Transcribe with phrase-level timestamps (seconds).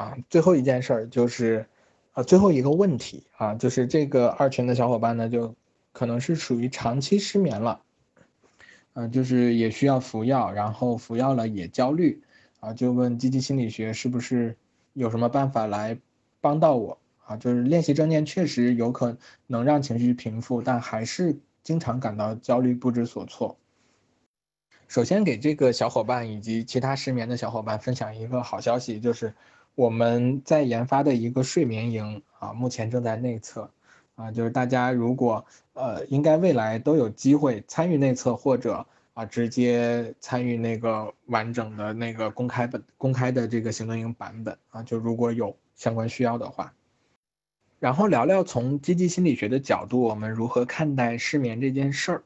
[0.00, 1.66] 啊，最后一件事儿就是，
[2.12, 5.54] 啊，最后一个问题啊，就是这个二群的小伙伴呢，就
[5.92, 7.82] 可能是属于长期失眠了，
[8.94, 12.22] 嗯，就是也需要服药，然后服药了也焦虑，
[12.60, 14.56] 啊，就问积极心理学是不是
[14.94, 15.98] 有什么办法来
[16.40, 16.96] 帮到我
[17.26, 17.36] 啊？
[17.36, 23.54] 就是练习正念确实有可能让情绪平复，但还是经常感到焦虑不知所措。
[24.88, 29.34] 首先给这个小伙伴以及其他失眠的小伙伴分享一个好消息，就是
[29.74, 33.70] 我们在研发的一个睡眠营啊，目前正在内测，
[34.14, 46.74] 啊，就是大家如果呃，应该未来都有机会参与内测或者啊，直接参与那个完整的那个公开本公开的这个行动营版本啊，就如果有相关需要的话，
[47.78, 52.22] 然后聊聊从积极心理学的角度，我们如何看待失眠这件事儿。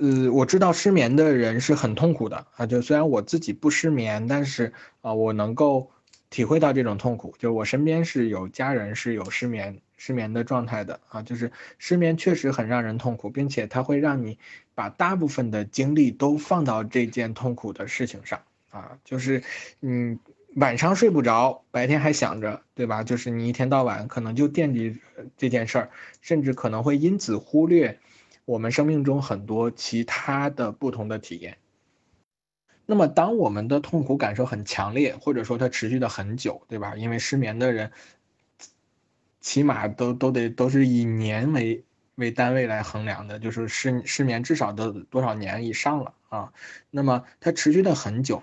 [0.00, 5.90] 呃，我知道失眠的人是很痛苦的啊，就虽然我自己不失眠，但是啊，我能够
[6.30, 7.34] 体会到这种痛苦。
[7.38, 14.38] 就我身边是有家人是有失眠失眠的状态的啊，就是失眠确实很让人痛苦，并且它会让你
[14.74, 19.42] 把大部分的精力都放到这件痛苦的事情上啊，就是
[19.82, 20.18] 嗯，
[20.56, 23.02] 晚上睡不着，白天还想着，对吧？
[23.04, 24.96] 就是你一天到晚可能就惦记
[25.36, 25.90] 这件事儿，
[26.22, 27.98] 甚至可能会因此忽略。
[28.50, 31.58] 我们生命中很多其他的不同的体验。
[32.84, 36.96] 那么，当我们的痛苦感受很强烈，或者说它持续的很久，对吧？
[36.96, 37.92] 因为失眠的人，
[39.40, 41.84] 起码都都得都是以年为
[42.16, 46.52] 为单位来衡量的，就是失失眠至少都多少年以上了啊。
[46.90, 48.42] 那么它持续的很久，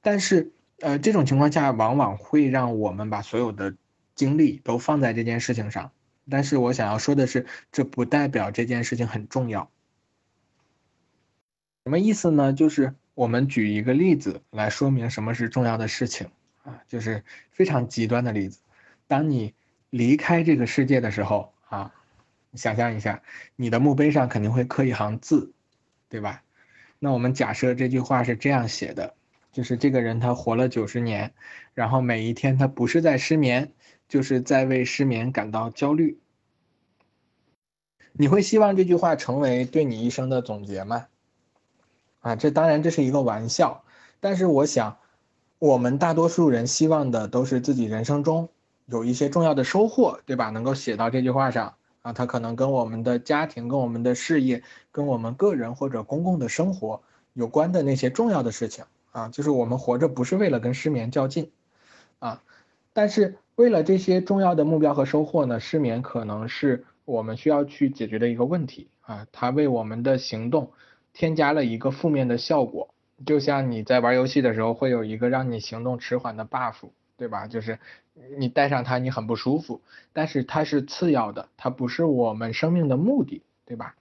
[0.00, 3.74] 但是呃，这种情况下往往会让我们把所有的
[4.14, 5.90] 精力都放在这件事情上。
[6.30, 9.70] 但是我想要说的是，这不代表这件事情很重要。
[11.84, 12.52] 什么意思呢？
[12.52, 16.28] 就是我们举一个例子来说明什么是重要的事情
[16.62, 18.60] 啊，就是非常极端的例子。
[19.08, 19.54] 当你
[19.90, 21.92] 离开这个世界的时候啊，
[22.54, 23.22] 想象一下，
[23.56, 25.52] 你的墓碑上肯定会刻一行字，
[26.08, 26.42] 对吧？
[26.98, 29.14] 那我们假设这句话是这样写的，
[29.50, 31.32] 就是这个人他活了九十年，
[31.74, 33.72] 然后每一天他不是在失眠。
[34.10, 36.18] 就是在为失眠感到焦虑。
[38.12, 41.06] 你会希望这句话成为对你一生的总结吗？
[42.18, 43.84] 啊，这当然这是一个玩笑，
[44.18, 44.98] 但是我想，
[45.60, 48.48] 我们大多数人希望的都是自己人生中
[48.86, 50.50] 有一些重要的收获，对吧？
[50.50, 57.00] 能够写到这句话上啊，它可能跟我们的家庭、跟我们的事业、跟我们个人或者公共的生活
[57.34, 61.52] 有关的那些重要的事情啊，就是我们活着不是为了跟失眠较劲
[62.18, 62.42] 啊，
[62.92, 63.38] 但是。
[63.56, 70.72] 为了这些重要的目标和收获呢，失眠可能是我们需要去解决的一个问题啊，它为我们的行动
[71.12, 72.94] 添加了一个负面的效果，
[73.26, 76.76] 就像你在玩游戏的时候会有一个让你行动迟缓的 buff，
[77.16, 77.46] 对吧？
[77.46, 77.78] 就是
[78.38, 79.80] 你带上它你很不舒服，
[80.12, 83.94] 但是它是次要的，它不是我们生命的目的，对吧？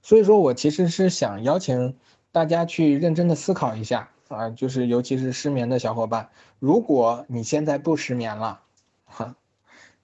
[0.00, 1.94] 所以说我其实是想邀请
[2.32, 8.60] 大家去认真的思考一下啊，就是尤其是失眠的小伙伴，如果你现在不失眠了。
[9.04, 9.36] 哈，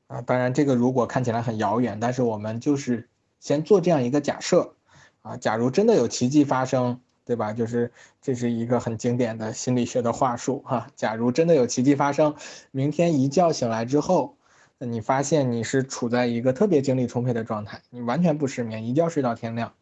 [0.07, 3.09] 啊，当然这个如果看起来很遥远，但是我们就是
[3.41, 4.75] 先做这样一个假设，
[5.23, 7.55] 啊，假如真的有奇迹发生，对吧？
[7.55, 7.91] 就是
[8.21, 10.89] 这是一个很经典的心理学的话术哈。
[10.95, 12.35] 假如真的有奇迹发生，
[12.71, 14.37] 明天一觉醒来之后，
[14.79, 19.73] 你发现你是处在一个特别精力充沛的状态，你完全不失眠，一觉睡到天亮。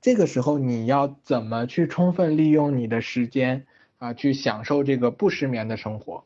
[0.00, 3.66] 这个时候你要怎么去充分利用你的时间
[3.98, 6.24] 啊，去享受这个不失眠的生活？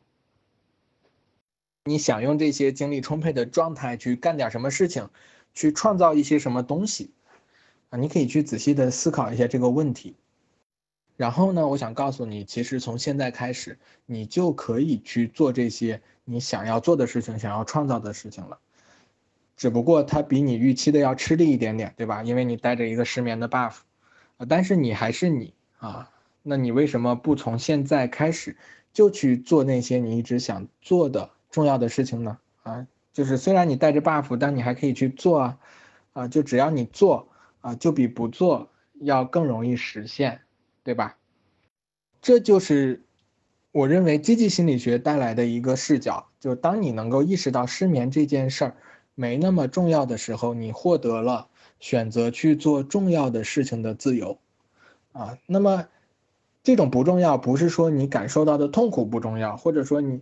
[1.85, 5.09] 你想用这些精力充沛的状态去干点什么事情，
[5.53, 7.11] 去创造一些什么东西
[7.89, 7.97] 啊？
[7.97, 10.15] 你可以去仔细的思考一下这个问题。
[11.17, 18.59] 然后呢，我想告诉你，其实从现在开始，你就可以去做这些你想要做的事情、想要创造的事情了。
[19.61, 22.23] 只不过它比你预期的要吃力一点点，对吧？
[22.23, 23.75] 因为你带着一个失眠的 buff
[24.37, 26.09] 啊，但是你还是你啊。
[26.41, 28.57] 那你为什么不从现在开始
[28.91, 31.29] 就去做那些你一直想做的？
[31.51, 32.39] 重要的事情呢？
[32.63, 35.59] 啊，就是虽然你带着 buff，但你还可以去做啊，
[36.13, 37.27] 啊，就只要你做
[37.59, 38.67] 啊，就比不做
[38.99, 40.41] 要更容易实现，
[40.83, 41.17] 对吧？
[42.19, 43.03] 这就是
[43.71, 48.75] 我认为积极心理学带来的一个视角，就当你能够意识到失眠这件事儿
[49.15, 51.47] 没那么重要的时候，你获得了
[51.79, 54.37] 选择去做重要的事情的自由，
[55.11, 55.87] 啊，那么
[56.63, 60.21] 这种不重要，不是说你感受到的痛苦不重要，或者说你。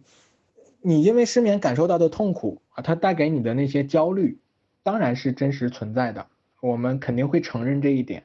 [0.82, 4.40] 你因为失眠感受到的痛苦啊，它带给你的那些焦虑，
[4.82, 6.28] 当然是真实存在的，
[6.62, 8.24] 我们肯定会承认这一点。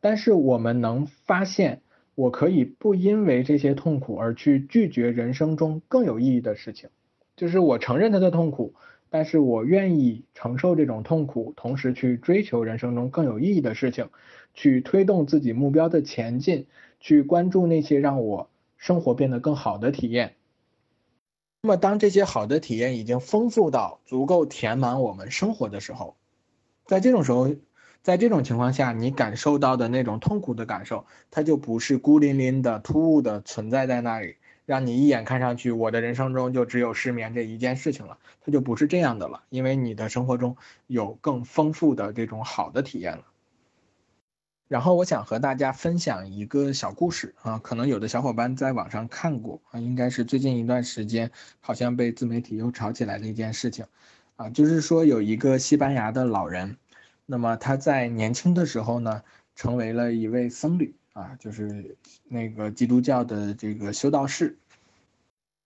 [0.00, 1.82] 但是我们能发现，
[2.14, 6.88] 我可以不因为这些痛苦而去拒绝人生中更有意义的事情，
[7.34, 8.74] 就是我承认他的痛苦，
[9.12, 14.08] 但是我愿意承受这种痛苦，同时去追求人生中更有意义的事情，
[14.54, 16.66] 去推动自己目标的前进，
[16.98, 18.48] 去关注那些让我
[18.78, 20.36] 生活变得更好的体验。
[21.60, 26.16] 那么，当这些好的体验已经丰富到足够填满我们生活的时候，
[26.86, 27.54] 在这种时候。
[28.02, 34.34] 在这种情况下，你感受到的那种痛苦的感受，它就不是孤零零的、突兀的存在在那里，
[34.72, 38.16] 让你一眼看上去，我的人生中就只有失眠这一件事情了。
[38.40, 43.24] 它就不是这样的了，因为你的生活中有更丰富的这种好的体验了。
[44.68, 51.30] 然后我想和大家分享一个小故事啊，可能有的小伙伴在网上看过啊，应该是最近一段时间
[51.60, 53.84] 好像被自媒体又炒起来的一件事情
[54.36, 56.78] 啊，就是说有一个西班牙的老人。
[57.26, 59.22] 那么他在年轻的时候呢，
[59.54, 61.94] 成为了一位僧侣啊，就是
[62.26, 64.56] 那个基督教的这个修道士。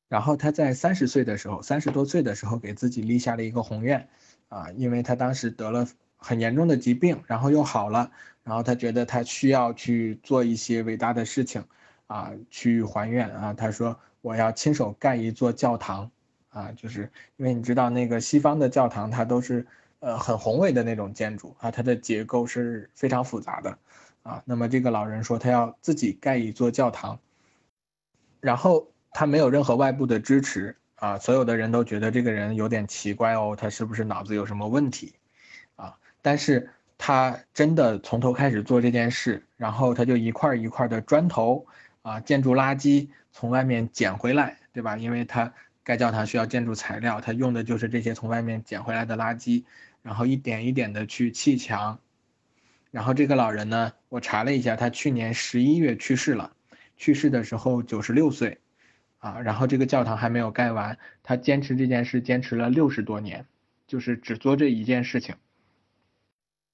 [0.09, 4.09] 然后他在三十岁的时候，三十多岁的时候，给自己立下了一个宏愿
[4.49, 5.87] 啊，因为他当时得了
[6.17, 8.11] 很严重的疾病，然后又好了，
[8.43, 11.65] 然后他觉得他需要去做一些伟大的事情
[12.07, 13.53] 啊，去还愿啊。
[13.53, 16.11] 他说我要亲手盖一座教堂
[16.49, 19.67] 啊，就是因为你知道那个西方的教堂，它都是。
[19.99, 23.79] 呃，很宏伟的那种建筑啊，它的结构是非常复杂的
[24.23, 24.43] 啊。
[24.45, 27.19] 那么这个老人说，他要自己盖一座教堂，
[28.39, 31.19] 然后他没有任何外部的支持啊。
[31.19, 35.15] 所有的人都觉得这个人有点奇怪哦，他是不是脑子有什么问题
[35.77, 35.97] 啊？
[36.21, 36.69] 但是
[36.99, 41.67] 他真的从头开始做这件事，然后他就一块一块的砖头
[42.03, 44.99] 啊，建筑垃圾从外面捡回来，对吧？
[44.99, 45.51] 因为他
[45.83, 49.65] 盖教堂需要建筑材料，他用的就是这些从外面捡回来的垃圾。
[50.03, 51.99] 然后一点一点的去砌墙，
[52.93, 56.53] 然后这个老人呢，我查了一下，他去年十一月去世了，
[56.97, 58.61] 去世的时候九十六岁，
[59.27, 63.45] 啊，然后这个教堂还没有盖完，他坚持这件事坚持了六十多年，
[63.89, 65.35] 就是只做这一件事情。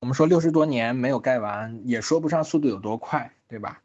[0.01, 3.81] 我们说六十多年没有盖完，也说不上速度有多快，对吧？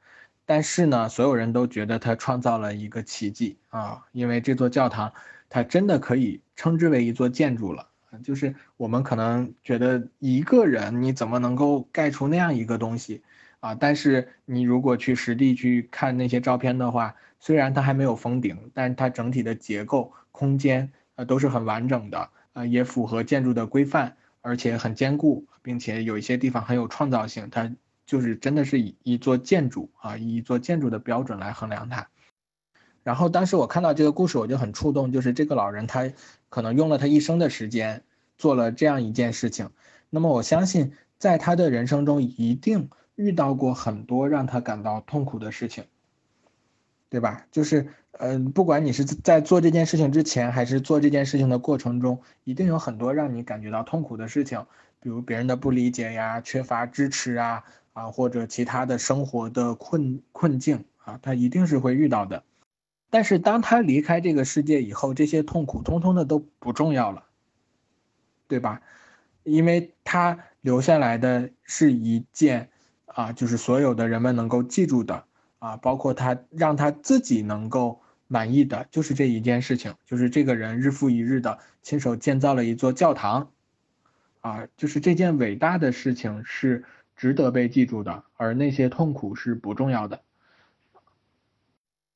[0.46, 5.14] 但是呢，所有人都觉得他创造了一个奇迹啊，因为这座教堂，
[5.48, 7.88] 它真的可以称之为一座建筑了。
[8.24, 13.22] 就是我们可能觉得一个人你怎么能够盖出那样一个东西
[13.68, 13.78] 啊？
[13.80, 27.50] 但是你如果去实地去看那些照片的话，虽然它还没有封顶，但它整体的结构、空间呃都是很完整的，呃也符合建筑的规范，而且很坚固，并且有一些地方很有创造性。
[27.50, 27.72] 它
[28.06, 32.08] 就是真的是以一座建筑啊，以一座建筑的标准来衡量它。
[33.04, 36.12] 然后当时我看到这个故事，我就很触动，就是这个老人他
[36.50, 38.04] 可能用了他一生的时间
[38.38, 39.70] 做了这样一件事情。
[40.10, 45.84] 那么我相信，在他的人生中一定遇到过很多让他感到痛苦的事情，
[47.10, 47.46] 对吧？
[47.52, 54.66] 就是，嗯，不管你是在做这件事情之前，还是做这件事情的过程中，一定有很多让你感觉到痛苦的事情，
[55.00, 62.44] 比如别人的不理解呀、缺乏支持啊，啊，或者其他的生活的困困境啊，他一定是会遇到的。
[63.10, 67.24] 但是当他离开这个世界以后，这些痛苦通通的都不重要了，
[68.48, 68.82] 对吧？
[69.44, 72.70] 因为他留下来的是一件
[73.08, 75.26] 啊，就是所有的人们能够记住的
[75.60, 83.52] 啊，包括他让他自己能够满意的，就是这一件事情，就是这个人日复一日的亲手建造了一座教堂，
[84.42, 86.84] 啊，就是这件伟大的事情是
[87.16, 90.22] 值得被记住的，而那些痛苦是不重要的。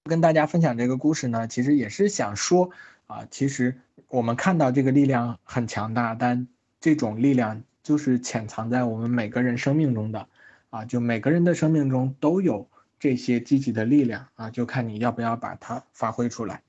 [0.04, 2.70] 跟大家分享这个故事呢，其实也是想说
[3.08, 6.48] 啊，其实我们看到这个力量很强大，但
[6.80, 10.27] 这种力量就是潜藏在我们每个人生命中的
[10.72, 12.68] 啊，就每个人的生命中都有
[13.00, 16.63] 这些积极的力量啊，就看你要不要把它发挥出来。